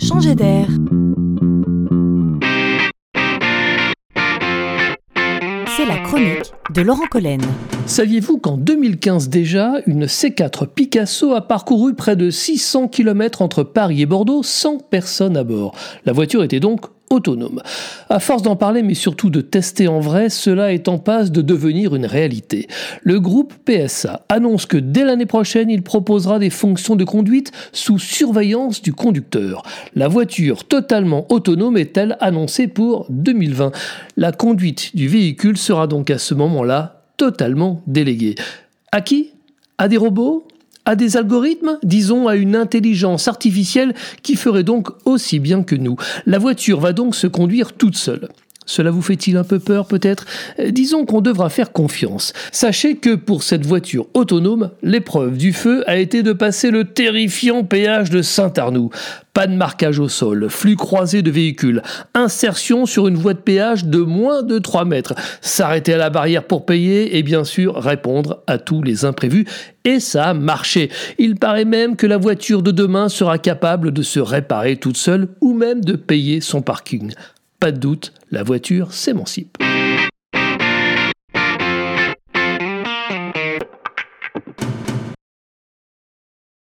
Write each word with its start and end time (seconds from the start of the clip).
changer 0.00 0.34
d'air. 0.34 0.66
C'est 5.76 5.86
la 5.86 5.98
chronique 5.98 6.52
de 6.74 6.82
Laurent 6.82 7.06
Collen. 7.10 7.40
Saviez-vous 7.86 8.38
qu'en 8.38 8.56
2015 8.56 9.28
déjà, 9.28 9.74
une 9.86 10.06
C4 10.06 10.66
Picasso 10.66 11.34
a 11.34 11.40
parcouru 11.40 11.94
près 11.94 12.16
de 12.16 12.30
600 12.30 12.88
km 12.88 13.42
entre 13.42 13.62
Paris 13.62 14.02
et 14.02 14.06
Bordeaux 14.06 14.42
sans 14.42 14.78
personne 14.78 15.36
à 15.36 15.44
bord? 15.44 15.74
La 16.06 16.12
voiture 16.12 16.42
était 16.44 16.60
donc 16.60 16.86
autonome. 17.10 17.60
À 18.08 18.20
force 18.20 18.42
d'en 18.42 18.54
parler, 18.54 18.82
mais 18.82 18.94
surtout 18.94 19.30
de 19.30 19.40
tester 19.40 19.88
en 19.88 19.98
vrai, 19.98 20.30
cela 20.30 20.72
est 20.72 20.86
en 20.86 20.98
passe 20.98 21.32
de 21.32 21.42
devenir 21.42 21.96
une 21.96 22.06
réalité. 22.06 22.68
Le 23.02 23.18
groupe 23.18 23.52
PSA 23.64 24.24
annonce 24.28 24.64
que 24.64 24.76
dès 24.76 25.04
l'année 25.04 25.26
prochaine, 25.26 25.70
il 25.70 25.82
proposera 25.82 26.38
des 26.38 26.50
fonctions 26.50 26.94
de 26.94 27.04
conduite 27.04 27.50
sous 27.72 27.98
surveillance 27.98 28.80
du 28.80 28.92
conducteur. 28.92 29.62
La 29.96 30.06
voiture 30.06 30.64
totalement 30.64 31.26
autonome 31.30 31.76
est-elle 31.76 32.16
annoncée 32.20 32.68
pour 32.68 33.06
2020 33.10 33.72
La 34.16 34.30
conduite 34.30 34.94
du 34.94 35.08
véhicule 35.08 35.58
sera 35.58 35.88
donc 35.88 36.10
à 36.10 36.18
ce 36.18 36.34
moment-là 36.34 37.02
totalement 37.16 37.82
déléguée. 37.88 38.36
À 38.92 39.00
qui? 39.00 39.32
À 39.78 39.88
des 39.88 39.96
robots? 39.96 40.46
À 40.90 40.96
des 40.96 41.16
algorithmes, 41.16 41.78
disons 41.84 42.26
à 42.26 42.34
une 42.34 42.56
intelligence 42.56 43.28
artificielle 43.28 43.94
qui 44.24 44.34
ferait 44.34 44.64
donc 44.64 44.88
aussi 45.04 45.38
bien 45.38 45.62
que 45.62 45.76
nous. 45.76 45.94
La 46.26 46.40
voiture 46.40 46.80
va 46.80 46.92
donc 46.92 47.14
se 47.14 47.28
conduire 47.28 47.74
toute 47.74 47.96
seule. 47.96 48.28
Cela 48.70 48.92
vous 48.92 49.02
fait-il 49.02 49.36
un 49.36 49.42
peu 49.42 49.58
peur 49.58 49.86
peut-être? 49.86 50.26
Euh, 50.60 50.70
Disons 50.70 51.04
qu'on 51.04 51.20
devra 51.20 51.48
faire 51.48 51.72
confiance. 51.72 52.32
Sachez 52.52 52.96
que 52.96 53.16
pour 53.16 53.42
cette 53.42 53.66
voiture 53.66 54.06
autonome, 54.14 54.70
l'épreuve 54.82 55.36
du 55.36 55.52
feu 55.52 55.82
a 55.88 55.96
été 55.96 56.22
de 56.22 56.32
passer 56.32 56.70
le 56.70 56.84
terrifiant 56.84 57.64
péage 57.64 58.10
de 58.10 58.22
Saint-Arnoux. 58.22 58.90
Pas 59.34 59.48
de 59.48 59.54
marquage 59.54 59.98
au 59.98 60.08
sol, 60.08 60.48
flux 60.48 60.76
croisé 60.76 61.22
de 61.22 61.32
véhicules, 61.32 61.82
insertion 62.14 62.86
sur 62.86 63.08
une 63.08 63.16
voie 63.16 63.34
de 63.34 63.40
péage 63.40 63.86
de 63.86 63.98
moins 63.98 64.44
de 64.44 64.60
3 64.60 64.84
mètres, 64.84 65.14
s'arrêter 65.40 65.94
à 65.94 65.98
la 65.98 66.10
barrière 66.10 66.44
pour 66.44 66.64
payer 66.64 67.16
et 67.18 67.24
bien 67.24 67.42
sûr 67.42 67.74
répondre 67.74 68.42
à 68.46 68.58
tous 68.58 68.82
les 68.82 69.04
imprévus. 69.04 69.46
Et 69.84 69.98
ça 69.98 70.26
a 70.26 70.34
marché. 70.34 70.90
Il 71.18 71.36
paraît 71.36 71.64
même 71.64 71.96
que 71.96 72.06
la 72.06 72.18
voiture 72.18 72.62
de 72.62 72.70
demain 72.70 73.08
sera 73.08 73.38
capable 73.38 73.92
de 73.92 74.02
se 74.02 74.20
réparer 74.20 74.76
toute 74.76 74.96
seule 74.96 75.28
ou 75.40 75.54
même 75.54 75.84
de 75.84 75.96
payer 75.96 76.40
son 76.40 76.62
parking. 76.62 77.12
Pas 77.60 77.72
de 77.72 77.76
doute, 77.78 78.14
la 78.30 78.42
voiture 78.42 78.94
s'émancipe. 78.94 79.58